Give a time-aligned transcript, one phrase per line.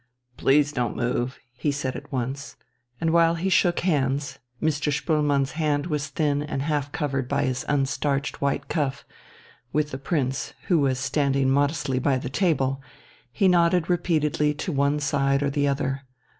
[0.35, 2.55] "Please don't move!" he said at once.
[2.99, 4.91] And while he shook hands (Mr.
[4.91, 9.05] Spoelmann's hand was thin and half covered by his unstarched white cuff)
[9.71, 12.81] with the Prince, who was standing modestly by the table,
[13.31, 16.01] he nodded repeatedly to one side or the other.